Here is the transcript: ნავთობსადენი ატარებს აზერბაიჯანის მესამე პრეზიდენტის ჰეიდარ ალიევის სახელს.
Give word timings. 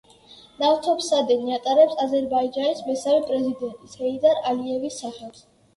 ნავთობსადენი 0.61 1.53
ატარებს 1.59 2.01
აზერბაიჯანის 2.07 2.83
მესამე 2.89 3.23
პრეზიდენტის 3.31 3.97
ჰეიდარ 4.03 4.45
ალიევის 4.55 5.03
სახელს. 5.07 5.51